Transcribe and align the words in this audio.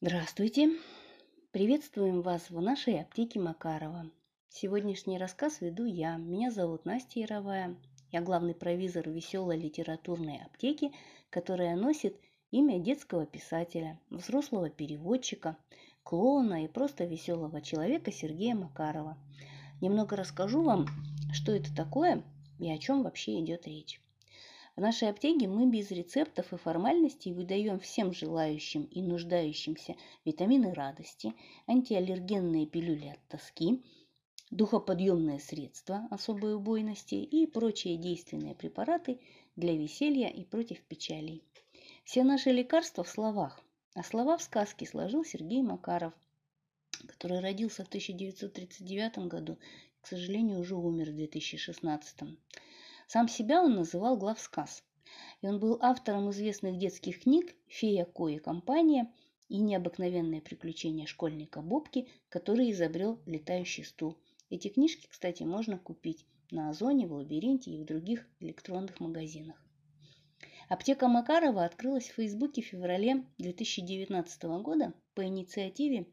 Здравствуйте! 0.00 0.70
Приветствуем 1.50 2.22
вас 2.22 2.50
в 2.50 2.60
нашей 2.60 3.00
аптеке 3.00 3.40
Макарова. 3.40 4.08
Сегодняшний 4.48 5.18
рассказ 5.18 5.60
веду 5.60 5.86
я. 5.86 6.18
Меня 6.18 6.52
зовут 6.52 6.84
Настя 6.84 7.18
Яровая. 7.18 7.74
Я 8.12 8.20
главный 8.20 8.54
провизор 8.54 9.08
веселой 9.08 9.58
литературной 9.58 10.38
аптеки, 10.46 10.92
которая 11.30 11.74
носит 11.74 12.16
имя 12.52 12.78
детского 12.78 13.26
писателя, 13.26 13.98
взрослого 14.08 14.70
переводчика, 14.70 15.56
клоуна 16.04 16.62
и 16.62 16.68
просто 16.68 17.04
веселого 17.04 17.60
человека 17.60 18.12
Сергея 18.12 18.54
Макарова. 18.54 19.18
Немного 19.80 20.14
расскажу 20.14 20.62
вам, 20.62 20.86
что 21.32 21.50
это 21.50 21.74
такое 21.74 22.22
и 22.60 22.70
о 22.70 22.78
чем 22.78 23.02
вообще 23.02 23.40
идет 23.40 23.66
речь. 23.66 24.00
В 24.78 24.80
нашей 24.80 25.08
аптеке 25.08 25.48
мы 25.48 25.68
без 25.68 25.90
рецептов 25.90 26.52
и 26.52 26.56
формальностей 26.56 27.32
выдаем 27.32 27.80
всем 27.80 28.12
желающим 28.12 28.84
и 28.84 29.02
нуждающимся 29.02 29.96
витамины 30.24 30.72
радости, 30.72 31.34
антиаллергенные 31.66 32.64
пилюли 32.64 33.08
от 33.08 33.18
тоски, 33.26 33.82
духоподъемные 34.52 35.40
средства 35.40 36.06
особой 36.12 36.54
убойности 36.54 37.16
и 37.16 37.44
прочие 37.48 37.96
действенные 37.96 38.54
препараты 38.54 39.18
для 39.56 39.76
веселья 39.76 40.28
и 40.28 40.44
против 40.44 40.80
печалей. 40.82 41.42
Все 42.04 42.22
наши 42.22 42.52
лекарства 42.52 43.02
в 43.02 43.08
словах, 43.08 43.60
а 43.96 44.04
слова 44.04 44.38
в 44.38 44.42
сказке 44.44 44.86
сложил 44.86 45.24
Сергей 45.24 45.60
Макаров, 45.60 46.12
который 47.08 47.40
родился 47.40 47.82
в 47.82 47.88
1939 47.88 49.26
году, 49.26 49.58
к 50.02 50.06
сожалению, 50.06 50.60
уже 50.60 50.76
умер 50.76 51.10
в 51.10 51.16
2016. 51.16 52.38
Сам 53.08 53.26
себя 53.26 53.62
он 53.62 53.74
называл 53.74 54.18
главсказ. 54.18 54.84
И 55.40 55.46
он 55.46 55.58
был 55.58 55.78
автором 55.80 56.30
известных 56.30 56.76
детских 56.76 57.22
книг 57.22 57.54
«Фея 57.66 58.04
Ко 58.04 58.28
и 58.28 58.36
компания» 58.36 59.10
и 59.48 59.56
«Необыкновенные 59.60 60.42
приключения 60.42 61.06
школьника 61.06 61.62
Бобки», 61.62 62.06
который 62.28 62.70
изобрел 62.70 63.18
летающий 63.24 63.86
стул. 63.86 64.18
Эти 64.50 64.68
книжки, 64.68 65.06
кстати, 65.10 65.42
можно 65.42 65.78
купить 65.78 66.26
на 66.50 66.68
Озоне, 66.68 67.06
в 67.06 67.14
Лабиринте 67.14 67.70
и 67.70 67.78
в 67.78 67.86
других 67.86 68.28
электронных 68.40 69.00
магазинах. 69.00 69.56
Аптека 70.68 71.08
Макарова 71.08 71.64
открылась 71.64 72.10
в 72.10 72.16
Фейсбуке 72.16 72.60
в 72.60 72.66
феврале 72.66 73.24
2019 73.38 74.42
года 74.60 74.92
по 75.14 75.24
инициативе 75.24 76.06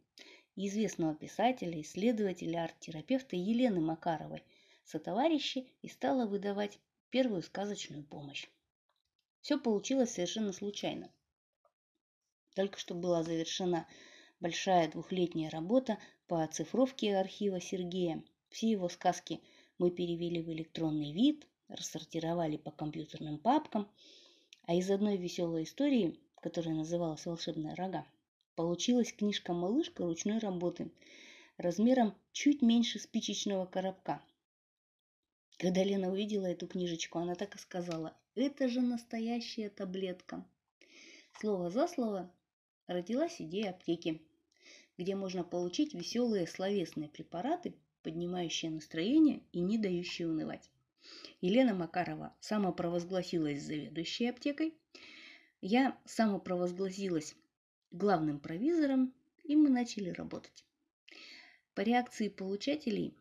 известного 0.55 1.13
писателя, 1.13 1.81
исследователя, 1.81 2.63
арт-терапевта 2.63 3.35
Елены 3.35 3.81
Макаровой– 3.81 4.43
сотоварищи 4.85 5.67
и 5.81 5.89
стала 5.89 6.25
выдавать 6.27 6.79
первую 7.15 7.43
сказочную 7.43 8.03
помощь. 8.03 8.45
Все 9.39 9.57
получилось 9.57 10.11
совершенно 10.11 10.51
случайно. 10.51 11.09
Только 12.55 12.77
что 12.77 12.93
была 12.93 13.23
завершена 13.23 13.87
большая 14.41 14.91
двухлетняя 14.91 15.49
работа 15.49 15.97
по 16.27 16.43
оцифровке 16.43 17.15
архива 17.15 17.61
Сергея. 17.61 18.21
Все 18.49 18.69
его 18.69 18.89
сказки 18.89 19.39
мы 19.77 19.91
перевели 19.91 20.41
в 20.41 20.51
электронный 20.51 21.13
вид, 21.13 21.47
рассортировали 21.69 22.57
по 22.57 22.71
компьютерным 22.71 23.37
папкам, 23.37 23.89
а 24.63 24.73
из 24.73 24.91
одной 24.91 25.15
веселой 25.15 25.63
истории, 25.63 26.19
которая 26.41 26.75
называлась 26.75 27.25
«Волшебная 27.25 27.77
рога», 27.77 28.05
получилась 28.55 29.13
книжка-малышка 29.13 30.03
ручной 30.03 30.39
работы 30.39 30.91
размером 31.55 32.13
чуть 32.33 32.61
меньше 32.61 32.99
спичечного 32.99 33.65
коробка– 33.65 34.21
когда 35.57 35.83
Лена 35.83 36.11
увидела 36.11 36.45
эту 36.45 36.67
книжечку, 36.67 37.19
она 37.19 37.35
так 37.35 37.55
и 37.55 37.59
сказала, 37.59 38.15
это 38.35 38.67
же 38.67 38.81
настоящая 38.81 39.69
таблетка. 39.69 40.45
Слово 41.39 41.69
за 41.69 41.87
слово 41.87 42.31
родилась 42.87 43.39
идея 43.39 43.71
аптеки, 43.71 44.21
где 44.97 45.15
можно 45.15 45.43
получить 45.43 45.93
веселые 45.93 46.47
словесные 46.47 47.09
препараты, 47.09 47.73
поднимающие 48.03 48.71
настроение 48.71 49.41
и 49.51 49.59
не 49.59 49.77
дающие 49.77 50.27
унывать. 50.27 50.69
Елена 51.41 51.73
Макарова 51.73 52.35
самопровозгласилась 52.39 53.61
заведующей 53.61 54.29
аптекой. 54.29 54.73
Я 55.61 55.97
самопровозгласилась 56.05 57.35
главным 57.91 58.39
провизором, 58.39 59.13
и 59.43 59.55
мы 59.55 59.69
начали 59.69 60.09
работать. 60.09 60.65
По 61.73 61.81
реакции 61.81 62.29
получателей 62.29 63.15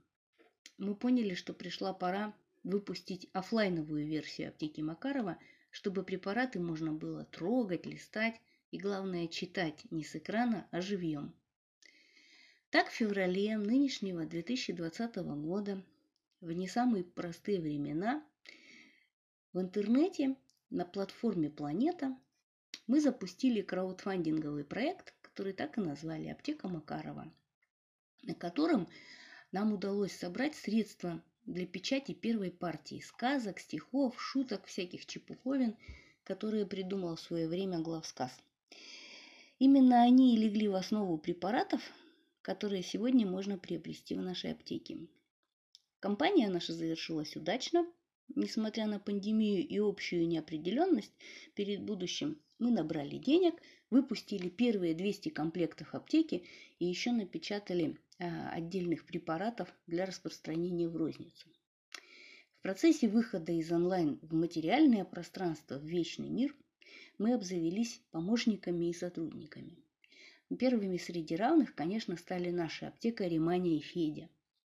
мы 0.78 0.94
поняли, 0.94 1.34
что 1.34 1.52
пришла 1.54 1.92
пора 1.92 2.34
выпустить 2.62 3.28
офлайновую 3.32 4.06
версию 4.06 4.48
аптеки 4.48 4.80
Макарова, 4.80 5.38
чтобы 5.70 6.02
препараты 6.02 6.60
можно 6.60 6.92
было 6.92 7.24
трогать, 7.24 7.86
листать 7.86 8.40
и, 8.70 8.78
главное, 8.78 9.28
читать 9.28 9.84
не 9.90 10.04
с 10.04 10.16
экрана, 10.16 10.66
а 10.70 10.80
живьем. 10.80 11.34
Так 12.70 12.88
в 12.88 12.92
феврале 12.94 13.56
нынешнего 13.56 14.24
2020 14.24 15.16
года, 15.16 15.84
в 16.40 16.50
не 16.52 16.66
самые 16.66 17.04
простые 17.04 17.60
времена, 17.60 18.24
в 19.52 19.60
интернете 19.60 20.36
на 20.70 20.84
платформе 20.84 21.50
«Планета» 21.50 22.16
мы 22.88 23.00
запустили 23.00 23.62
краудфандинговый 23.62 24.64
проект, 24.64 25.14
который 25.22 25.52
так 25.52 25.78
и 25.78 25.80
назвали 25.80 26.26
«Аптека 26.26 26.68
Макарова», 26.68 27.32
на 28.22 28.34
котором 28.34 28.88
нам 29.54 29.72
удалось 29.72 30.10
собрать 30.10 30.56
средства 30.56 31.22
для 31.46 31.64
печати 31.64 32.10
первой 32.10 32.50
партии 32.50 33.00
сказок, 33.06 33.60
стихов, 33.60 34.20
шуток, 34.20 34.66
всяких 34.66 35.06
чепуховин, 35.06 35.76
которые 36.24 36.66
придумал 36.66 37.14
в 37.14 37.20
свое 37.20 37.46
время 37.46 37.78
главсказ. 37.78 38.32
Именно 39.60 40.02
они 40.02 40.34
и 40.34 40.38
легли 40.38 40.66
в 40.66 40.74
основу 40.74 41.18
препаратов, 41.18 41.80
которые 42.42 42.82
сегодня 42.82 43.28
можно 43.28 43.56
приобрести 43.56 44.16
в 44.16 44.22
нашей 44.22 44.50
аптеке. 44.50 45.06
Компания 46.00 46.48
наша 46.48 46.72
завершилась 46.72 47.36
удачно. 47.36 47.86
Несмотря 48.34 48.86
на 48.86 48.98
пандемию 48.98 49.64
и 49.64 49.78
общую 49.78 50.26
неопределенность 50.26 51.12
перед 51.54 51.80
будущим, 51.80 52.40
мы 52.58 52.72
набрали 52.72 53.18
денег, 53.18 53.54
выпустили 53.88 54.48
первые 54.48 54.94
200 54.94 55.28
комплектов 55.28 55.94
аптеки 55.94 56.44
и 56.80 56.86
еще 56.86 57.12
напечатали 57.12 57.96
отдельных 58.18 59.06
препаратов 59.06 59.68
для 59.86 60.06
распространения 60.06 60.88
в 60.88 60.96
розницу. 60.96 61.48
В 62.58 62.62
процессе 62.62 63.08
выхода 63.08 63.52
из 63.52 63.70
онлайн 63.70 64.18
в 64.22 64.34
материальное 64.34 65.04
пространство, 65.04 65.78
в 65.78 65.84
вечный 65.84 66.30
мир, 66.30 66.54
мы 67.18 67.34
обзавелись 67.34 68.00
помощниками 68.10 68.86
и 68.86 68.94
сотрудниками. 68.94 69.76
Первыми 70.58 70.96
среди 70.96 71.36
равных, 71.36 71.74
конечно, 71.74 72.16
стали 72.16 72.50
наши 72.50 72.84
аптекари 72.84 73.38
Маня 73.38 73.76
и 73.76 73.80
Федя. 73.80 74.28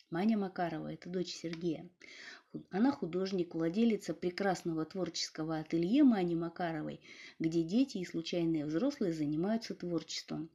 Маня 0.09 0.37
Макарова– 0.37 0.93
это 0.93 1.09
дочь 1.09 1.33
Сергея. 1.33 1.87
Она 2.69 2.91
художник, 2.91 3.53
владелица 3.53 4.13
прекрасного 4.13 4.85
творческого 4.85 5.59
ателье 5.59 6.03
Мани 6.03 6.35
Макаровой, 6.35 7.01
где 7.39 7.63
дети 7.63 7.97
и 7.97 8.05
случайные 8.05 8.65
взрослые 8.65 9.13
занимаются 9.13 9.75
творчеством 9.75 10.49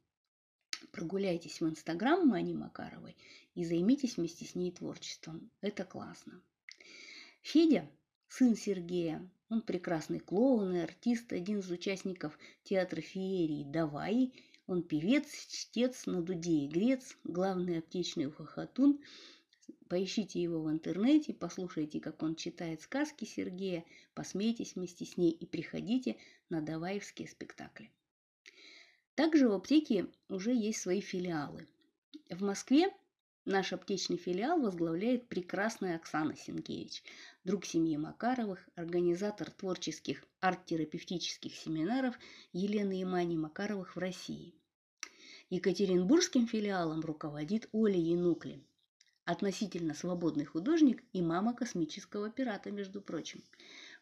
прогуляйтесь 0.93 1.61
в 1.61 1.69
Инстаграм 1.69 2.27
Мани 2.27 2.55
Макаровой 2.55 3.17
и 3.55 3.65
займитесь 3.65 4.17
вместе 4.17 4.45
с 4.45 4.55
ней 4.55 4.73
творчеством. 4.73 5.51
Это 5.61 5.85
классно. 5.85 6.43
Федя, 7.43 7.89
сын 8.29 8.55
Сергея, 8.55 9.29
он 9.49 9.63
прекрасный 9.63 10.21
клоун 10.21 10.75
и 10.77 10.79
артист, 10.79 11.33
один 11.33 11.59
из 11.59 11.71
участников 11.71 12.39
театра 12.63 13.01
феерии 13.01 13.65
«Давай». 13.65 14.33
Он 14.67 14.85
певец, 14.85 15.27
чтец, 15.49 16.07
на 16.07 16.23
дуде 16.23 16.65
игрец, 16.67 17.17
главный 17.25 17.79
аптечный 17.79 18.31
хохотун. 18.31 19.01
Поищите 19.89 20.41
его 20.41 20.63
в 20.63 20.71
интернете, 20.71 21.35
послушайте, 21.35 21.99
как 21.99 22.23
он 22.23 22.37
читает 22.37 22.81
сказки 22.81 23.25
Сергея, 23.25 23.85
посмейтесь 24.15 24.77
вместе 24.77 25.05
с 25.05 25.17
ней 25.17 25.33
и 25.33 25.45
приходите 25.45 26.17
на 26.49 26.61
даваевские 26.61 27.27
спектакли. 27.27 27.91
Также 29.21 29.51
в 29.51 29.53
аптеке 29.53 30.07
уже 30.31 30.55
есть 30.55 30.81
свои 30.81 31.03
филиалы. 31.03 31.69
В 32.31 32.43
Москве 32.43 32.89
наш 33.45 33.75
аптечный 33.75 34.17
филиал 34.17 34.59
возглавляет 34.63 35.29
прекрасная 35.29 35.97
Оксана 35.97 36.35
Сенкевич, 36.35 37.03
друг 37.45 37.67
семьи 37.67 37.99
Макаровых, 37.99 38.67
организатор 38.77 39.51
творческих 39.51 40.25
арт-терапевтических 40.41 41.55
семинаров 41.55 42.19
Елены 42.55 43.03
и 43.03 43.05
Мани 43.05 43.37
Макаровых 43.37 43.95
в 43.95 43.99
России. 43.99 44.55
Екатеринбургским 45.51 46.47
филиалом 46.49 47.03
руководит 47.03 47.69
Оля 47.73 47.99
Янукли, 47.99 48.65
относительно 49.27 49.93
свободный 49.93 50.47
художник 50.47 51.05
и 51.13 51.21
мама 51.21 51.53
космического 51.53 52.31
пирата, 52.31 52.71
между 52.71 53.03
прочим. 53.03 53.43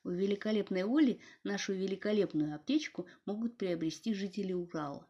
У 0.04 0.10
великолепной 0.10 0.84
Оли 0.84 1.20
нашу 1.44 1.72
великолепную 1.72 2.54
аптечку 2.54 3.06
могут 3.26 3.56
приобрести 3.56 4.14
жители 4.14 4.52
Урала. 4.52 5.06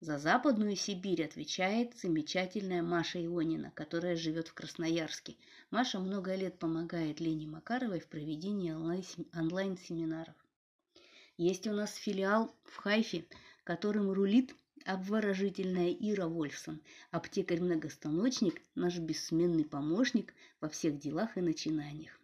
За 0.00 0.18
Западную 0.18 0.76
Сибирь 0.76 1.24
отвечает 1.24 1.96
замечательная 1.98 2.82
Маша 2.82 3.24
Ионина, 3.24 3.72
которая 3.72 4.14
живет 4.14 4.46
в 4.46 4.54
Красноярске. 4.54 5.36
Маша 5.70 5.98
много 5.98 6.36
лет 6.36 6.58
помогает 6.58 7.18
Лене 7.18 7.48
Макаровой 7.48 7.98
в 7.98 8.06
проведении 8.06 8.70
онлайн-семинаров. 8.72 10.36
Есть 11.36 11.66
у 11.66 11.72
нас 11.72 11.94
филиал 11.94 12.54
в 12.64 12.76
Хайфе, 12.76 13.24
которым 13.64 14.12
рулит 14.12 14.54
обворожительная 14.84 15.90
Ира 15.90 16.28
Вольфсон, 16.28 16.80
аптекарь-многостаночник, 17.10 18.62
наш 18.76 18.98
бессменный 18.98 19.64
помощник 19.64 20.32
во 20.60 20.68
всех 20.68 20.98
делах 20.98 21.36
и 21.36 21.40
начинаниях. 21.40 22.17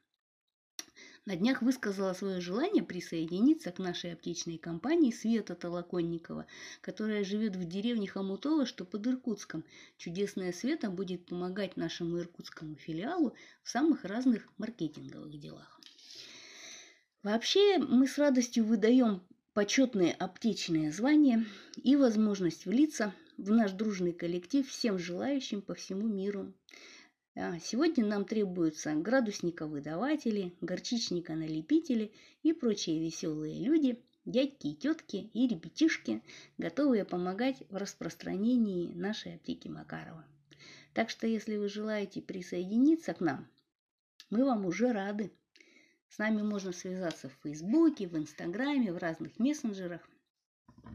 На 1.27 1.37
днях 1.37 1.63
высказала 1.63 2.13
свое 2.13 2.39
желание 2.41 2.83
присоединиться 2.83 3.73
к 3.73 3.79
нашей 3.79 4.13
аптечной 4.13 4.59
компании 4.59 5.11
Света 5.11 5.55
Толоконникова, 5.55 6.47
которая 6.83 7.25
живет 7.25 7.57
в 7.57 7.65
деревне 7.65 8.07
Хомутово, 8.07 8.67
что 8.67 8.85
под 8.85 9.07
Иркутском. 9.07 9.65
Чудесная 9.97 10.53
Света 10.53 10.91
будет 10.91 11.25
помогать 11.25 11.79
нашему 11.79 12.19
иркутскому 12.19 12.77
филиалу 12.77 13.35
в 13.63 13.71
самых 13.71 14.05
разных 14.05 14.47
маркетинговых 14.59 15.39
делах. 15.41 15.81
Вообще 17.23 17.79
мы 17.79 18.07
с 18.07 18.19
радостью 18.19 18.67
выдаем 18.67 19.23
почетные 19.55 20.13
аптечные 20.13 20.93
звания 20.93 21.47
и 21.83 21.97
возможность 21.97 22.67
влиться 22.67 23.15
в 23.39 23.51
наш 23.51 23.73
дружный 23.73 24.13
коллектив 24.13 24.69
всем 24.69 24.99
желающим 24.99 25.63
по 25.63 25.75
всему 25.75 26.07
миру. 26.07 26.53
А, 27.37 27.59
сегодня 27.59 28.07
нам 28.07 28.25
требуются 28.25 28.95
градусника-выдаватели, 28.95 30.55
горчичника-налепители 30.61 32.13
и 32.45 32.53
прочие 32.53 33.01
веселые 33.01 33.65
люди, 33.65 34.01
дядьки 34.25 34.69
и 34.69 34.77
тетки 34.77 35.31
и 35.33 35.49
ребятишки, 35.49 36.23
готовые 36.59 37.05
помогать 37.05 37.57
в 37.71 37.77
распространении 37.77 38.93
нашей 38.95 39.35
аптеки 39.35 39.67
Макарова. 39.67 40.25
Так 40.93 41.11
что, 41.11 41.27
если 41.27 41.57
вы 41.57 41.69
желаете 41.69 42.23
присоединиться 42.23 43.15
к 43.15 43.21
нам, 43.21 43.49
мы 44.31 44.45
вам 44.45 44.65
уже 44.65 44.93
рады. 44.93 45.33
С 46.09 46.19
нами 46.19 46.43
можно 46.43 46.71
связаться 46.71 47.29
в 47.29 47.39
Фейсбуке, 47.43 48.07
в 48.07 48.17
Инстаграме, 48.17 48.93
в 48.93 48.99
разных 48.99 49.37
мессенджерах. 49.41 50.09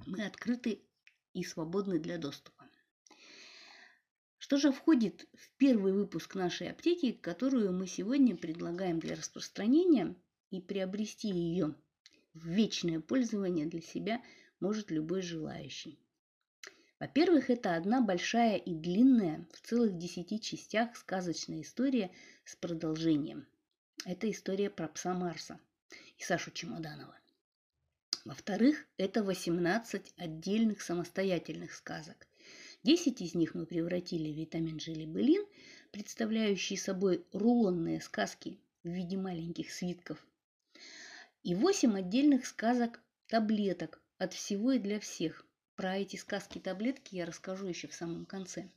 Мы 0.05 0.25
открыты 0.25 0.79
и 1.33 1.43
свободны 1.43 1.99
для 1.99 2.17
доступа. 2.17 2.58
Что 4.49 4.57
же 4.57 4.71
входит 4.71 5.27
в 5.35 5.51
первый 5.57 5.93
выпуск 5.93 6.33
нашей 6.33 6.71
аптеки, 6.71 7.11
которую 7.11 7.71
мы 7.71 7.85
сегодня 7.85 8.35
предлагаем 8.35 8.99
для 8.99 9.13
распространения 9.13 10.15
и 10.49 10.59
приобрести 10.59 11.27
ее 11.27 11.75
в 12.33 12.47
вечное 12.47 12.99
пользование 12.99 13.67
для 13.67 13.81
себя 13.81 14.23
может 14.59 14.89
любой 14.89 15.21
желающий. 15.21 15.99
Во-первых, 16.99 17.51
это 17.51 17.75
одна 17.75 18.01
большая 18.01 18.57
и 18.57 18.73
длинная, 18.73 19.47
в 19.53 19.61
целых 19.61 19.95
десяти 19.99 20.41
частях 20.41 20.97
сказочная 20.97 21.61
история 21.61 22.09
с 22.43 22.55
продолжением. 22.55 23.47
Это 24.03 24.31
история 24.31 24.71
про 24.71 24.87
пса 24.87 25.13
Марса 25.13 25.59
и 26.17 26.23
Сашу 26.23 26.49
Чемоданова. 26.49 27.15
Во-вторых, 28.25 28.83
это 28.97 29.23
18 29.23 30.15
отдельных 30.17 30.81
самостоятельных 30.81 31.75
сказок. 31.75 32.28
Десять 32.81 33.21
из 33.21 33.35
них 33.35 33.55
мы 33.55 33.65
превратили 33.65 34.31
в 34.31 34.37
витамин 34.37 34.79
желибелин, 34.79 35.45
представляющий 35.91 36.77
собой 36.77 37.25
рулонные 37.33 37.99
сказки 37.99 38.57
в 38.83 38.89
виде 38.89 39.17
маленьких 39.17 39.71
свитков. 39.71 40.25
И 41.43 41.55
восемь 41.55 41.97
отдельных 41.97 42.45
сказок 42.45 43.01
таблеток 43.27 44.01
от 44.17 44.33
всего 44.33 44.71
и 44.71 44.79
для 44.79 44.99
всех. 45.01 45.45
Про 45.75 45.97
эти 45.97 46.15
сказки-таблетки 46.15 47.15
я 47.15 47.25
расскажу 47.25 47.67
еще 47.67 47.89
в 47.89 47.93
самом 47.93 48.25
конце. 48.25 48.69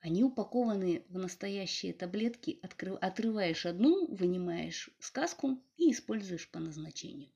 Они 0.00 0.24
упакованы 0.24 1.02
в 1.08 1.18
настоящие 1.18 1.92
таблетки. 1.92 2.58
Отрываешь 2.62 3.66
одну, 3.66 4.06
вынимаешь 4.06 4.90
сказку 4.98 5.60
и 5.76 5.92
используешь 5.92 6.48
по 6.48 6.58
назначению. 6.58 7.28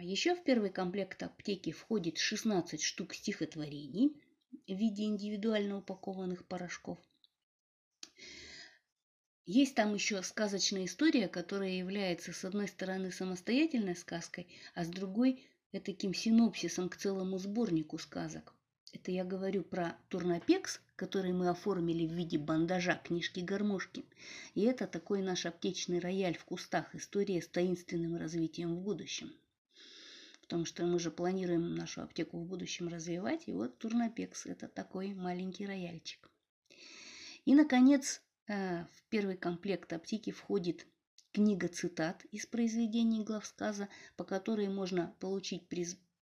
А, 0.00 0.02
Еще 0.02 0.34
в 0.34 0.42
первый 0.42 0.70
комплект 0.70 1.22
аптеки 1.22 1.72
входит 1.72 2.16
16 2.16 2.80
штук 2.80 3.12
стихотворений 3.12 4.16
в 4.66 4.74
виде 4.74 5.04
индивидуально 5.04 5.76
упакованных 5.76 6.46
порошков. 6.46 6.98
Есть 9.44 9.74
там 9.74 9.92
еще 9.92 10.22
сказочная 10.22 10.86
история, 10.86 11.28
которая 11.28 11.72
является 11.72 12.32
с 12.32 12.46
одной 12.46 12.68
стороны 12.68 13.12
самостоятельной 13.12 13.94
сказкой, 13.94 14.48
а 14.74 14.84
с 14.84 14.88
другой– 14.88 15.44
таким 15.84 16.14
синопсисом 16.14 16.88
к 16.88 16.96
целому 16.96 17.36
сборнику 17.36 17.98
сказок. 17.98 18.54
Это 18.94 19.10
я 19.10 19.22
говорю 19.22 19.62
про 19.62 19.98
турнопекс, 20.08 20.80
который 20.96 21.34
мы 21.34 21.50
оформили 21.50 22.06
в 22.06 22.12
виде 22.12 22.38
бандажа 22.38 22.98
книжки-гармошки. 23.04 24.06
И 24.54 24.62
это 24.62 24.86
такой 24.86 25.20
наш 25.20 25.44
аптечный 25.44 25.98
рояль 25.98 26.38
в 26.38 26.46
кустах, 26.46 26.94
история 26.94 27.42
с 27.42 27.48
таинственным 27.48 28.16
развитием 28.16 28.74
в 28.74 28.80
будущем 28.80 29.34
потому 30.50 30.64
что 30.64 30.84
мы 30.84 30.98
же 30.98 31.12
планируем 31.12 31.76
нашу 31.76 32.02
аптеку 32.02 32.36
в 32.36 32.44
будущем 32.44 32.88
развивать. 32.88 33.44
И 33.46 33.52
вот 33.52 33.78
Турнопекс– 33.78 34.46
это 34.46 34.66
такой 34.66 35.14
маленький 35.14 35.64
рояльчик. 35.64 36.28
И, 37.44 37.54
наконец, 37.54 38.20
э, 38.48 38.82
в 38.82 39.04
первый 39.10 39.36
комплект 39.36 39.92
аптеки 39.92 40.32
входит 40.32 40.88
книга 41.30 41.68
цитат 41.68 42.24
из 42.32 42.46
произведений 42.46 43.22
главсказа, 43.22 43.88
по 44.16 44.24
которой 44.24 44.68
можно 44.68 45.14
получить 45.20 45.68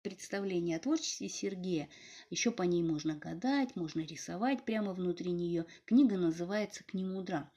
представление 0.01 0.75
о 0.75 0.81
творчестве 0.81 1.29
Сергея. 1.29 1.87
Еще 2.29 2.51
по 2.51 2.63
ней 2.63 2.83
можно 2.83 3.15
гадать, 3.15 3.77
можно 3.77 4.01
рисовать 4.01 4.65
прямо 4.65 4.91
внутри 4.91 5.31
нее. 5.31 5.65
Книга 5.85 6.17
называется 6.17 6.83
«Книмудра». 6.83 7.49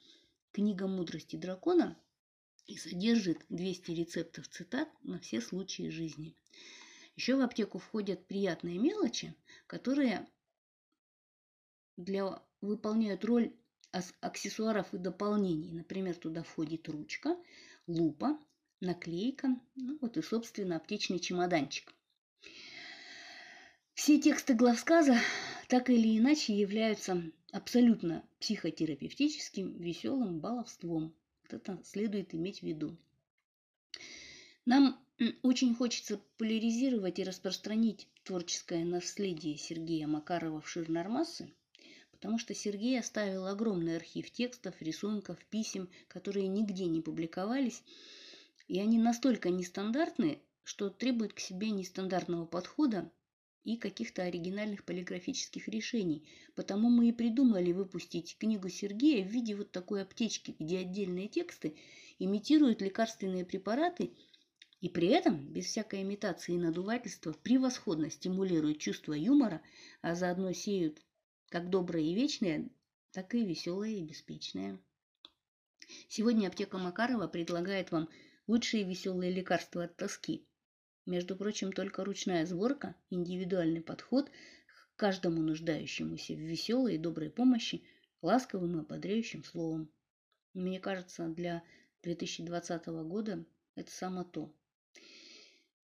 Книга 0.53 0.87
мудрости 0.87 1.35
дракона 1.35 1.97
и 2.71 2.77
содержит 2.77 3.45
200 3.49 3.91
рецептов 3.91 4.47
цитат 4.47 4.89
на 5.03 5.19
все 5.19 5.41
случаи 5.41 5.89
жизни. 5.89 6.35
Еще 7.15 7.35
в 7.35 7.41
аптеку 7.41 7.79
входят 7.79 8.25
приятные 8.25 8.79
мелочи, 8.79 9.35
которые 9.67 10.27
для, 11.97 12.41
выполняют 12.61 13.25
роль 13.25 13.53
аксессуаров 14.21 14.93
и 14.93 14.97
дополнений. 14.97 15.73
Например, 15.73 16.15
туда 16.15 16.43
входит 16.43 16.87
ручка, 16.87 17.35
лупа, 17.87 18.39
наклейка, 18.79 19.59
ну 19.75 19.97
вот 20.01 20.17
и, 20.17 20.21
собственно, 20.21 20.77
аптечный 20.77 21.19
чемоданчик. 21.19 21.93
Все 23.93 24.19
тексты 24.19 24.53
главсказа 24.53 25.19
так 25.67 25.89
или 25.89 26.17
иначе 26.17 26.53
являются 26.53 27.21
абсолютно 27.51 28.25
психотерапевтическим, 28.39 29.77
веселым 29.77 30.39
баловством. 30.39 31.13
Это 31.53 31.79
следует 31.83 32.33
иметь 32.33 32.59
в 32.59 32.63
виду. 32.63 32.97
Нам 34.65 34.99
очень 35.43 35.75
хочется 35.75 36.19
поляризировать 36.37 37.19
и 37.19 37.23
распространить 37.23 38.07
творческое 38.23 38.85
наследие 38.85 39.57
Сергея 39.57 40.07
Макарова 40.07 40.61
в 40.61 40.69
Ширнормасы, 40.69 41.51
потому 42.11 42.37
что 42.37 42.53
Сергей 42.53 42.99
оставил 42.99 43.47
огромный 43.47 43.97
архив 43.97 44.29
текстов, 44.31 44.79
рисунков, 44.81 45.43
писем, 45.49 45.89
которые 46.07 46.47
нигде 46.47 46.85
не 46.85 47.01
публиковались, 47.01 47.83
и 48.67 48.79
они 48.79 48.99
настолько 48.99 49.49
нестандартны, 49.49 50.39
что 50.63 50.89
требуют 50.89 51.33
к 51.33 51.39
себе 51.39 51.71
нестандартного 51.71 52.45
подхода 52.45 53.11
и 53.63 53.77
каких-то 53.77 54.23
оригинальных 54.23 54.83
полиграфических 54.83 55.67
решений. 55.67 56.27
Потому 56.55 56.89
мы 56.89 57.09
и 57.09 57.11
придумали 57.11 57.71
выпустить 57.71 58.37
книгу 58.37 58.69
Сергея 58.69 59.23
в 59.23 59.29
виде 59.29 59.55
вот 59.55 59.71
такой 59.71 60.01
аптечки, 60.01 60.55
где 60.59 60.79
отдельные 60.79 61.27
тексты 61.27 61.75
имитируют 62.19 62.81
лекарственные 62.81 63.45
препараты– 63.45 64.11
и 64.81 64.89
при 64.89 65.09
этом, 65.09 65.47
без 65.53 65.65
всякой 65.65 66.01
имитации 66.01 66.55
и 66.55 66.57
надувательства, 66.57 67.33
превосходно 67.33 68.09
стимулируют 68.09 68.79
чувство 68.79 69.13
юмора, 69.13 69.61
а 70.01 70.15
заодно 70.15 70.51
сеют 70.53 70.99
как 71.49 71.69
доброе 71.69 72.03
и 72.03 72.15
вечное, 72.15 72.67
так 73.11 73.35
и 73.35 73.45
веселое 73.45 73.91
и 73.91 74.03
беспечное. 74.03 74.79
Сегодня 76.07 76.47
аптека 76.47 76.79
Макарова 76.79 77.27
предлагает 77.27 77.91
вам 77.91 78.09
лучшие 78.47 78.83
веселые 78.83 79.31
лекарства 79.31 79.83
от 79.83 79.95
тоски. 79.97 80.47
Между 81.05 81.35
прочим, 81.35 81.71
только 81.71 82.03
ручная 82.03 82.45
сборка, 82.45 82.95
индивидуальный 83.09 83.81
подход 83.81 84.29
к 84.29 84.95
каждому 84.95 85.41
нуждающемуся 85.41 86.33
в 86.33 86.39
веселой 86.39 86.95
и 86.95 86.99
доброй 86.99 87.29
помощи, 87.31 87.83
ласковым 88.21 88.77
и 88.77 88.81
ободряющим 88.81 89.43
словом. 89.43 89.91
Мне 90.53 90.79
кажется, 90.79 91.27
для 91.27 91.63
2020 92.03 92.85
года 92.87 93.43
это 93.75 93.91
само 93.91 94.23
то. 94.23 94.53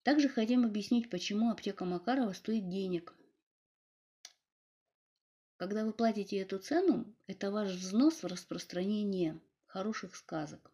Также 0.03 0.29
хотим 0.29 0.65
объяснить, 0.65 1.09
почему 1.09 1.49
аптека 1.49 1.83
Макарова 1.83 2.33
стоит 2.33 2.69
денег. 2.69 3.13
Когда 5.57 5.83
вы 5.83 5.93
платите 5.93 6.37
эту 6.37 6.59
цену, 6.59 7.11
это 7.25 7.49
ваш 7.51 7.71
взнос 7.71 8.21
в 8.21 8.27
распространение 8.27 9.41
хороших 9.65 10.15
сказок. 10.15 10.71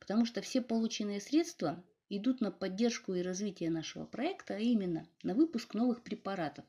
Потому 0.00 0.26
что 0.26 0.40
все 0.40 0.60
полученные 0.60 1.20
средства 1.20 1.84
идут 2.10 2.40
на 2.42 2.50
поддержку 2.50 3.14
и 3.14 3.22
развитие 3.22 3.70
нашего 3.70 4.04
проекта, 4.04 4.56
а 4.56 4.58
именно 4.58 5.06
на 5.22 5.34
выпуск 5.34 5.74
новых 5.74 6.02
препаратов. 6.02 6.66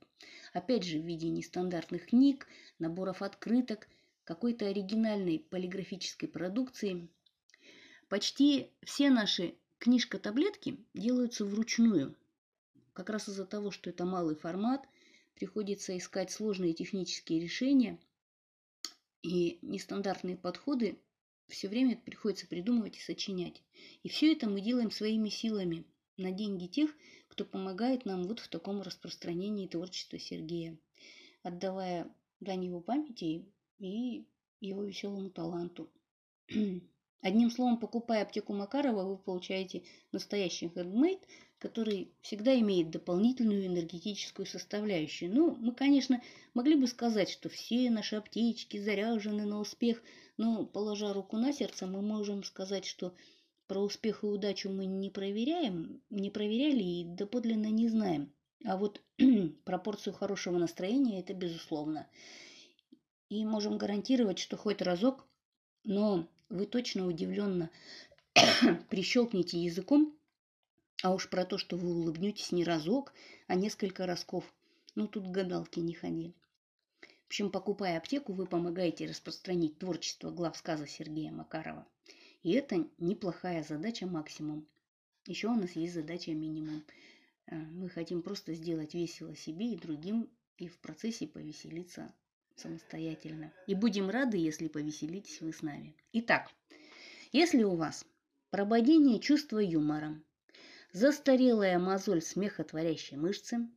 Опять 0.54 0.86
же, 0.86 1.00
в 1.00 1.06
виде 1.06 1.28
нестандартных 1.30 2.06
книг, 2.06 2.48
наборов 2.80 3.22
открыток, 3.22 3.88
какой-то 4.24 4.68
оригинальной 4.68 5.40
полиграфической 5.40 6.30
продукции. 6.30 7.10
Почти 8.08 8.70
все 8.84 9.10
наши 9.10 9.56
Книжка-таблетки 9.82 10.78
делаются 10.94 11.44
вручную. 11.44 12.16
как 12.94 13.10
раз 13.10 13.28
из-за 13.28 13.48
того, 13.48 13.72
что 13.72 13.90
это 13.90 14.06
малый 14.06 14.36
формат, 14.36 14.88
приходится 15.34 15.98
искать 15.98 16.30
сложные 16.30 16.74
технические 16.74 17.40
решения 17.40 17.98
и 19.24 19.58
нестандартные 19.64 20.38
подходы 20.38 21.00
все 21.52 21.68
время 21.68 21.98
приходится 21.98 22.48
придумывать 22.48 22.98
и 22.98 23.02
сочинять. 23.02 23.62
И 24.04 24.10
все 24.10 24.34
это 24.34 24.50
мы 24.50 24.62
делаем 24.62 24.92
своими 24.92 25.30
силами 25.30 25.86
на 26.18 26.32
деньги 26.32 26.68
тех, 26.68 26.92
кто 27.28 27.46
помогает 27.46 28.06
нам 28.06 28.24
вот 28.24 28.40
в 28.40 28.48
таком 28.48 28.82
распространении 28.82 29.68
творчества 29.68 30.20
Сергея, 30.20 30.78
отдавая 31.44 32.14
дань 32.40 32.66
его 32.66 32.82
памяти 32.82 33.46
и 33.80 34.26
его 34.60 34.84
веселому 34.84 35.30
таланту. 35.30 35.92
Одним 37.22 37.52
словом, 37.52 37.78
покупая 37.78 38.24
аптеку 38.24 38.54
Макарова, 38.54 39.04
вы 39.04 39.18
получаете 39.18 39.84
настоящий 40.12 40.70
хендмейд, 40.70 41.20
который 41.60 42.12
всегда 42.22 42.60
имеет 42.60 42.90
дополнительную 42.90 43.68
энергетическую 43.68 44.48
составляющую. 44.48 45.32
Ну, 45.32 45.56
мы, 45.60 45.74
конечно, 45.74 46.20
могли 46.56 46.74
бы 46.74 46.88
сказать, 46.88 47.30
что 47.30 47.48
все 47.50 47.92
наши 47.92 48.16
аптечки 48.16 48.78
заряжены 48.78 49.46
на 49.46 49.60
успех, 49.60 50.02
но, 50.38 50.66
положа 50.66 51.14
руку 51.14 51.38
на 51.38 51.54
сердце, 51.54 51.86
мы 51.86 52.02
можем 52.02 52.44
сказать, 52.44 52.86
что 52.86 53.14
про 53.68 53.80
успех 53.80 54.24
и 54.24 54.26
удачу 54.26 54.72
мы 54.72 54.86
не 54.86 55.12
проверяем, 55.12 56.02
не 56.10 56.32
проверяли 56.32 56.82
и 56.82 57.06
доподлинно 57.06 57.68
не 57.68 57.88
знаем. 57.88 58.34
А 58.66 58.78
вот 58.78 59.00
пропорцию 59.64 60.14
хорошего 60.14 60.58
настроения 60.58 61.20
это 61.20 61.36
безусловно. 61.36 62.08
И 63.30 63.46
можем 63.46 63.78
гарантировать, 63.78 64.40
что 64.40 64.58
хоть 64.58 64.82
разок, 64.82 65.28
но 65.84 66.28
вы 66.52 66.66
точно 66.66 67.08
удивленно 67.08 67.72
прищелкните 68.90 69.58
языком, 69.58 70.16
а 71.02 71.14
уж 71.14 71.30
про 71.30 71.46
то, 71.46 71.58
что 71.58 71.78
вы 71.78 71.90
улыбнетесь 71.90 72.52
не 72.52 72.64
разок, 72.64 73.14
а 73.48 73.56
несколько 73.56 74.06
разков. 74.06 74.54
Ну, 74.96 75.08
тут 75.08 75.28
гадалки 75.28 75.80
не 75.80 75.94
ходи. 75.94 76.34
В 77.02 77.28
общем, 77.28 77.50
покупая 77.50 77.98
аптеку, 77.98 78.34
вы 78.34 78.46
помогаете 78.46 79.08
распространить 79.08 79.80
творчество 79.80 80.30
глав 80.30 80.58
сказа 80.58 80.86
Сергея 80.86 81.32
Макарова. 81.32 81.88
И 82.44 82.52
это 82.52 82.88
неплохая 82.98 83.64
задача 83.64 84.06
максимум. 84.06 84.68
Еще 85.26 85.48
у 85.48 85.56
нас 85.56 85.72
есть 85.72 85.94
задача 85.94 86.34
минимум. 86.34 86.84
Э, 87.48 87.56
мы 87.56 87.90
хотим 87.90 88.22
просто 88.22 88.54
сделать 88.54 88.94
весело 88.94 89.36
себе 89.36 89.74
и 89.74 89.78
другим, 89.78 90.30
и 90.58 90.68
в 90.68 90.78
процессе 90.80 91.26
повеселиться 91.28 92.14
самостоятельно. 92.62 93.52
И 93.68 93.76
будем 93.76 94.10
рады, 94.10 94.38
если 94.38 94.68
повеселитесь 94.68 95.42
вы 95.42 95.52
с 95.54 95.62
нами. 95.62 95.96
Итак, 96.14 96.50
если 97.32 97.64
у 97.64 97.76
вас 97.76 98.06
прободение 98.50 99.20
чувства 99.20 99.60
юмора, 99.60 100.22
застарелая 100.94 101.80
мозоль 101.80 102.22
смехотворящей 102.22 103.18
мышцы, 103.18 103.68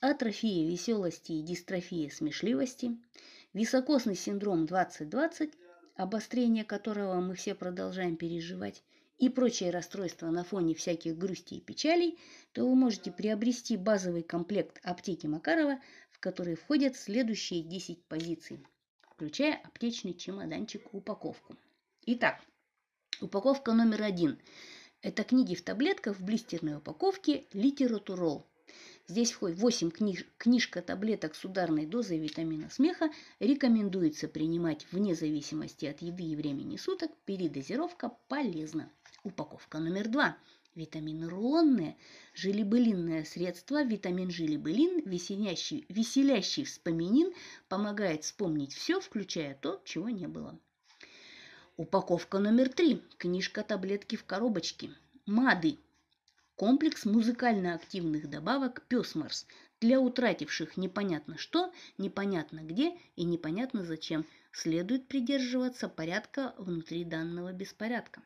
атрофия 0.00 0.68
веселости 0.68 1.32
и 1.32 1.42
дистрофия 1.42 2.10
смешливости, 2.10 2.96
високосный 3.52 4.14
синдром 4.14 4.66
2020, 4.66 5.52
обострение 5.96 6.64
которого 6.64 7.20
мы 7.20 7.34
все 7.34 7.54
продолжаем 7.54 8.16
переживать, 8.16 8.82
и 9.18 9.28
прочие 9.28 9.70
расстройства 9.70 10.28
на 10.28 10.44
фоне 10.44 10.74
всяких 10.74 11.18
грусти 11.18 11.54
и 11.54 11.60
печалей, 11.60 12.18
то 12.52 12.68
вы 12.68 12.76
можете 12.76 13.10
приобрести 13.10 13.76
базовый 13.76 14.22
комплект 14.22 14.78
аптеки 14.84 15.26
Макарова 15.26 15.80
которые 16.20 16.48
который 16.48 16.56
входят 16.56 16.96
следующие 16.96 17.62
10 17.62 18.04
позиций, 18.04 18.64
включая 19.10 19.60
аптечный 19.64 20.14
чемоданчик 20.14 20.82
и 20.82 20.96
упаковку. 20.96 21.56
Итак, 22.06 22.40
упаковка 23.20 23.72
номер 23.72 24.02
один. 24.02 24.38
Это 25.00 25.22
книги 25.24 25.54
в 25.54 25.62
таблетках 25.62 26.18
в 26.18 26.24
блистерной 26.24 26.76
упаковке 26.76 27.46
«Литературол». 27.52 28.46
Здесь 29.06 29.32
входит 29.32 29.58
8 29.58 29.90
книж... 29.90 30.26
книжка 30.36 30.82
таблеток 30.82 31.34
с 31.34 31.44
ударной 31.44 31.86
дозой 31.86 32.18
витамина 32.18 32.68
смеха. 32.68 33.10
Рекомендуется 33.40 34.28
принимать 34.28 34.86
вне 34.92 35.14
зависимости 35.14 35.86
от 35.86 36.02
еды 36.02 36.24
и 36.24 36.36
времени 36.36 36.76
суток. 36.76 37.10
Передозировка 37.24 38.10
полезна. 38.28 38.92
Упаковка 39.24 39.78
номер 39.78 40.08
два. 40.08 40.36
Витамин 40.74 41.16
витаминронные, 41.16 41.96
желебылинное 42.34 43.24
средство, 43.24 43.82
витамин 43.82 44.30
желебылин, 44.30 45.02
веселящий, 45.08 45.84
веселящий 45.88 46.64
вспоминин, 46.64 47.32
помогает 47.68 48.24
вспомнить 48.24 48.72
все, 48.72 49.00
включая 49.00 49.54
то, 49.54 49.80
чего 49.84 50.08
не 50.08 50.28
было. 50.28 50.58
Упаковка 51.76 52.38
номер 52.38 52.68
три. 52.68 53.02
Книжка 53.18 53.62
таблетки 53.62 54.16
в 54.16 54.24
коробочке. 54.24 54.90
МАДы. 55.26 55.78
Комплекс 56.56 57.04
музыкально-активных 57.04 58.28
добавок 58.28 58.84
«Песмарс» 58.88 59.46
для 59.80 60.00
утративших 60.00 60.76
непонятно 60.76 61.38
что, 61.38 61.72
непонятно 61.98 62.60
где 62.60 62.98
и 63.14 63.24
непонятно 63.24 63.84
зачем 63.84 64.26
следует 64.50 65.06
придерживаться 65.06 65.88
порядка 65.88 66.54
внутри 66.58 67.04
данного 67.04 67.52
беспорядка. 67.52 68.22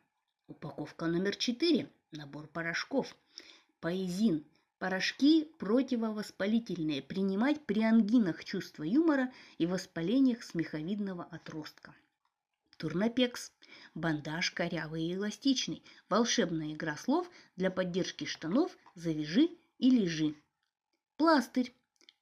Упаковка 0.49 1.07
номер 1.07 1.37
четыре. 1.37 1.91
Набор 2.13 2.47
порошков. 2.47 3.17
Поэзин. 3.81 4.45
Порошки 4.79 5.45
противовоспалительные. 5.59 7.01
Принимать 7.01 7.65
при 7.65 7.83
ангинах 7.83 8.45
чувства 8.45 8.83
юмора 8.83 9.33
и 9.57 9.65
воспалениях 9.65 10.43
смеховидного 10.43 11.25
отростка. 11.25 11.95
Турнопекс. 12.77 13.51
Бандаж 13.95 14.51
корявый 14.51 15.05
и 15.05 15.15
эластичный. 15.15 15.83
Волшебная 16.11 16.75
игра 16.75 16.97
слов 16.99 17.31
для 17.57 17.71
поддержки 17.71 18.25
штанов 18.25 18.77
«Завяжи» 18.95 19.49
и 19.79 19.91
«Лежи». 19.91 20.35
Пластырь. 21.17 21.73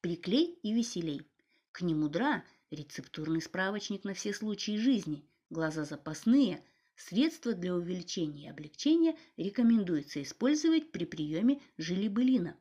Приклей 0.01 0.59
и 0.63 0.73
веселей. 0.73 1.27
К 1.73 1.81
нему 1.81 2.09
дра. 2.09 2.45
Рецептурный 2.71 3.43
справочник 3.43 4.05
на 4.05 4.15
все 4.15 4.33
случаи 4.33 4.77
жизни. 4.77 5.25
Глаза 5.51 5.85
запасные. 5.85 6.63
Средства 7.09 7.55
для 7.55 7.75
увеличения 7.75 8.45
и 8.45 8.51
облегчения 8.51 9.17
рекомендуется 9.39 10.23
использовать 10.23 10.93
при 10.93 11.07
приеме 11.07 11.63
желебылина. 11.79 12.55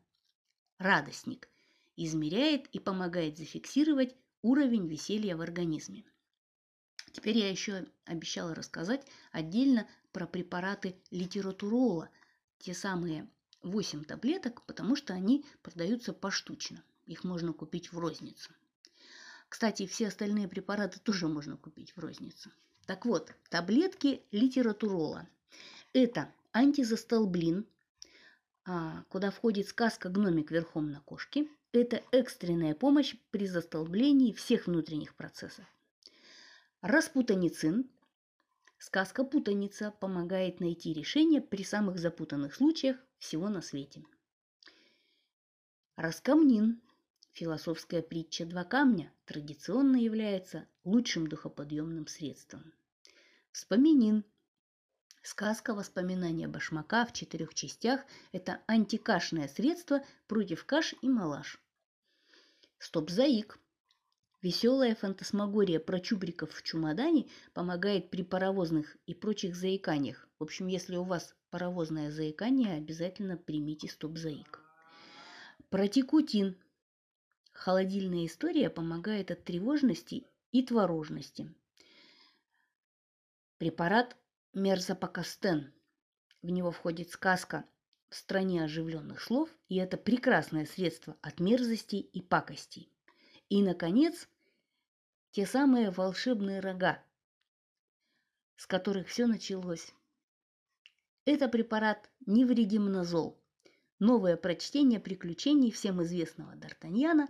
Радостник 0.78 1.50
измеряет 1.98 2.68
и 2.68 2.80
помогает 2.80 3.38
зафиксировать 3.38 4.16
уровень 4.42 4.88
веселья 4.88 5.36
в 5.36 5.42
организме. 5.42 6.06
Теперь 7.12 7.38
я 7.38 7.50
еще 7.50 7.86
обещала 8.06 8.56
рассказать 8.56 9.06
отдельно 9.34 9.86
про 10.14 10.26
препараты 10.26 10.96
литературола, 11.12 12.10
те 12.60 12.74
самые 12.74 13.30
8 13.62 14.06
таблеток, 14.06 14.66
потому 14.66 14.96
что 14.96 15.14
они 15.14 15.46
продаются 15.62 16.14
поштучно. 16.14 16.82
Их 17.08 17.26
можно 17.26 17.52
купить 17.52 17.92
в 17.92 18.00
розницу. 18.00 18.54
Кстати, 19.50 19.86
все 19.86 20.08
остальные 20.08 20.48
препараты 20.48 20.98
тоже 21.02 21.28
можно 21.28 21.58
купить 21.58 21.94
в 21.98 22.00
розницу. 22.00 22.50
Так 22.90 23.06
вот, 23.06 23.32
таблетки 23.52 24.24
литературола. 24.32 25.30
Это 25.94 26.34
антизастолблин, 26.54 27.68
а, 28.66 29.04
куда 29.10 29.30
входит 29.30 29.68
сказка 29.68 30.10
«Гномик 30.10 30.50
верхом 30.50 30.90
на 30.90 31.00
кошке». 31.02 31.48
Это 31.72 32.02
экстренная 32.12 32.74
помощь 32.74 33.16
при 33.30 33.46
застолблении 33.46 34.34
всех 34.34 34.66
внутренних 34.66 35.14
процессов. 35.14 35.66
Распутаницин. 36.82 37.88
Сказка 38.80 39.24
«Путаница» 39.24 39.92
помогает 39.92 40.60
найти 40.60 40.92
решение 40.92 41.42
при 41.42 41.64
самых 41.64 42.00
запутанных 42.00 42.56
случаях 42.56 42.98
всего 43.20 43.50
на 43.50 43.62
свете. 43.62 44.04
Раскамнин. 45.96 46.82
Философская 47.34 48.02
притча 48.02 48.48
«Два 48.48 48.64
камня» 48.64 49.14
традиционно 49.26 49.98
является 49.98 50.68
лучшим 50.84 51.28
духоподъемным 51.28 52.08
средством. 52.08 52.74
Вспоминин. 53.52 54.24
Сказка 55.24 55.74
«Воспоминания 55.74 56.48
башмака» 56.48 57.06
в 57.06 57.14
четырех 57.14 57.54
частях– 57.54 58.02
это 58.32 58.62
антикашное 58.68 59.48
средство 59.48 60.02
против 60.28 60.66
каш 60.66 60.94
и 61.02 61.10
малаш. 61.10 61.60
Стоп-заик. 62.78 63.60
Веселая 64.42 64.96
фантасмагория 64.96 65.80
про 65.80 66.00
чубриков 66.00 66.54
в 66.54 66.64
чемодане 66.64 67.28
помогает 67.54 68.10
при 68.10 68.24
паровозных 68.24 68.96
и 69.06 69.14
прочих 69.14 69.56
заиканиях. 69.56 70.30
В 70.38 70.44
общем, 70.44 70.68
если 70.68 70.96
у 70.96 71.04
вас 71.04 71.36
паровозное 71.50 72.12
заикание, 72.12 72.76
обязательно 72.76 73.36
примите 73.36 73.90
стоп-заик. 73.90 74.62
Протикутин. 75.70 76.56
Холодильная 77.52 78.28
история 78.28 78.70
помогает 78.70 79.32
от 79.32 79.44
тревожности 79.44 80.26
и 80.52 80.64
творожности. 80.64 81.54
Препарат 83.60 84.16
Мерзопокастен. 84.54 85.74
В 86.42 86.50
него 86.50 86.72
входит 86.72 87.10
сказка 87.10 87.66
в 88.08 88.16
стране 88.16 88.64
оживленных 88.64 89.22
слов, 89.22 89.50
и 89.68 89.76
это 89.76 89.98
прекрасное 89.98 90.66
средство 90.66 91.18
от 91.22 91.42
мерзостей 91.42 92.00
и 92.00 92.22
пакостей. 92.22 92.90
И, 93.50 93.62
наконец, 93.62 94.30
те 95.32 95.46
самые 95.46 95.92
волшебные 95.92 96.62
рога, 96.62 97.04
с 98.56 98.66
которых 98.66 99.10
все 99.10 99.28
началось. 99.28 99.94
Это 101.26 101.50
препарат 101.50 102.10
невредимнозол. 102.26 103.44
новое 104.00 104.38
прочтение 104.38 105.02
приключений 105.02 105.72
всем 105.72 106.02
известного 106.02 106.54
Д'Артаньяна, 106.54 107.28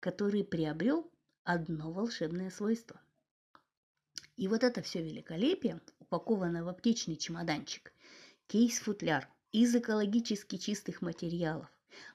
который 0.00 0.42
приобрел 0.42 1.12
одно 1.44 1.92
волшебное 1.92 2.48
свойство. 2.48 2.98
И 4.36 4.48
вот 4.48 4.64
это 4.64 4.82
все 4.82 5.02
великолепие 5.02 5.80
упаковано 5.98 6.62
в 6.62 6.68
аптечный 6.68 7.16
чемоданчик, 7.16 7.92
кейс-футляр 8.48 9.28
из 9.50 9.74
экологически 9.74 10.56
чистых 10.58 11.00
материалов, 11.00 11.68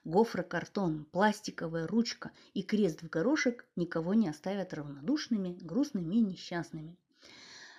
гофрокартон, 0.04 1.04
пластиковая 1.06 1.88
ручка 1.88 2.30
и 2.54 2.62
крест 2.62 3.02
в 3.02 3.08
горошек 3.08 3.66
никого 3.74 4.14
не 4.14 4.28
оставят 4.28 4.72
равнодушными, 4.72 5.58
грустными 5.60 6.14
и 6.14 6.20
несчастными. 6.20 6.96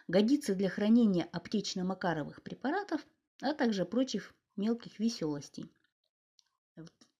Годится 0.09 0.53
для 0.55 0.69
хранения 0.69 1.29
аптечно-макаровых 1.31 2.41
препаратов, 2.41 3.05
а 3.41 3.53
также 3.53 3.85
прочих 3.85 4.33
мелких 4.57 4.99
веселостей. 4.99 5.71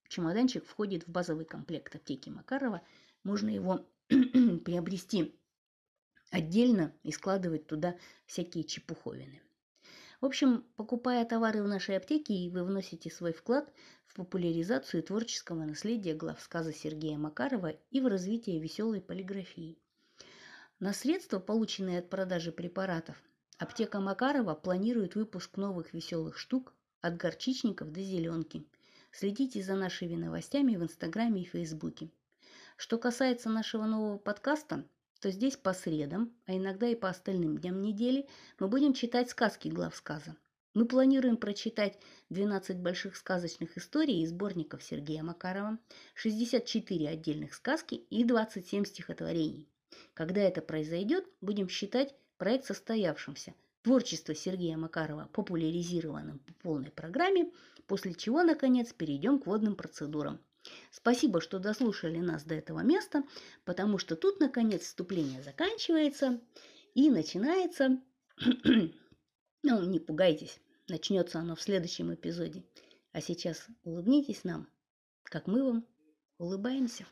Чемоданчик 0.10 0.66
входит 0.66 1.08
в 1.08 1.10
базовый 1.10 1.46
комплект 1.46 1.96
аптеки 1.96 2.30
Макарова. 2.30 2.82
Можно 3.24 3.50
его 3.50 3.86
приобрести 4.10 5.34
отдельно 6.34 6.92
и 7.04 7.12
складывать 7.12 7.68
туда 7.68 7.96
всякие 8.26 8.64
чепуховины. 8.64 9.40
В 10.20 10.26
общем, 10.26 10.66
покупая 10.76 11.24
товары 11.26 11.62
в 11.62 11.68
нашей 11.68 11.96
аптеке, 11.96 12.50
вы 12.50 12.64
вносите 12.64 13.12
свой 13.12 13.34
вклад 13.34 13.72
в 14.08 14.16
популяризацию 14.16 15.04
творческого 15.04 15.64
наследия 15.64 16.16
главсказа 16.16 16.74
Сергея 16.74 17.18
Макарова 17.18 17.76
и 17.92 18.02
в 18.02 18.08
развитие 18.08 18.60
веселой 18.60 19.00
полиграфии. 19.00 19.78
На 20.80 20.92
средства, 20.92 21.38
полученные 21.38 22.00
от 22.00 22.10
продажи 22.10 22.52
препаратов, 22.52 23.22
аптека 23.60 24.00
Макарова 24.00 24.56
планирует 24.56 25.14
выпуск 25.14 25.56
новых 25.58 25.94
веселых 25.94 26.40
штук 26.40 26.74
от 27.02 27.16
горчичников 27.16 27.92
до 27.92 28.02
зеленки. 28.02 28.66
Следите 29.12 29.62
за 29.62 29.76
нашими 29.76 30.16
новостями 30.16 30.78
в 30.78 30.84
Инстаграме 30.84 31.44
и 31.44 31.46
Фейсбуке. 31.46 32.10
Что 32.76 32.98
касается 32.98 33.50
нашего 33.50 33.86
нового 33.86 34.18
подкаста, 34.18 34.84
то 35.24 35.32
здесь 35.32 35.56
по 35.56 35.74
средам, 35.74 36.34
а 36.48 36.54
иногда 36.54 36.86
и 36.86 36.96
по 36.96 37.08
остальным 37.08 37.58
дням 37.58 37.82
недели 37.82 38.28
мы 38.60 38.68
будем 38.68 38.94
читать 38.94 39.30
сказки 39.30 39.70
глав 39.70 39.96
сказа. 39.96 40.36
Мы 40.74 40.86
планируем 40.86 41.38
прочитать 41.38 41.98
12 42.30 42.80
больших 42.80 43.16
сказочных 43.16 43.78
историй 43.78 44.22
из 44.22 44.32
сборников 44.32 44.84
Сергея 44.84 45.24
Макарова, 45.24 45.78
64 46.16 47.08
отдельных 47.08 47.54
сказки 47.54 47.96
и 47.96 48.26
27 48.26 48.84
стихотворений. 48.84 49.70
Когда 50.14 50.42
это 50.42 50.62
произойдет, 50.62 51.26
будем 51.40 51.70
считать 51.70 52.14
проект 52.38 52.66
состоявшимся. 52.66 53.54
Творчество 53.82 54.36
Сергея 54.36 54.76
Макарова 54.76 55.30
популяризированным 55.32 56.40
по 56.40 56.54
полной 56.56 56.92
программе, 56.92 57.50
после 57.88 58.14
чего, 58.14 58.44
наконец, 58.44 58.92
перейдем 58.92 59.40
к 59.40 59.46
водным 59.46 59.78
процедурам. 59.78 60.42
Спасибо, 60.92 61.42
что 61.42 61.60
дослушали 61.60 62.18
нас 62.18 62.44
до 62.44 62.56
этого 62.56 62.80
места, 62.80 63.24
потому 63.66 63.98
что 63.98 64.16
тут, 64.16 64.40
наконец, 64.40 64.84
вступление 64.84 65.44
заканчивается 65.44 66.40
и 66.94 67.10
начинается... 67.10 68.02
ну, 69.64 69.84
не 69.84 70.00
пугайтесь, 70.00 70.60
начнется 70.88 71.40
оно 71.40 71.56
в 71.56 71.62
следующем 71.62 72.14
эпизоде. 72.14 72.64
А 73.12 73.22
сейчас 73.22 73.68
улыбнитесь 73.84 74.44
нам, 74.44 74.70
как 75.24 75.48
мы 75.48 75.64
вам 75.64 75.86
улыбаемся. 76.38 77.06